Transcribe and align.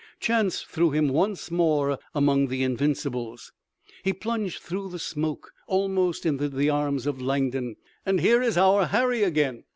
Chance 0.19 0.63
threw 0.63 0.89
him 0.89 1.09
once 1.09 1.51
more 1.51 1.99
among 2.15 2.47
the 2.47 2.63
Invincibles. 2.63 3.51
He 4.03 4.13
plunged 4.13 4.59
through 4.63 4.89
the 4.89 4.97
smoke 4.97 5.53
almost 5.67 6.25
into 6.25 6.49
the 6.49 6.71
arms 6.71 7.05
of 7.05 7.21
Langdon. 7.21 7.75
"And 8.03 8.19
here 8.19 8.41
is 8.41 8.57
our 8.57 8.87
Harry 8.87 9.21
again!" 9.21 9.63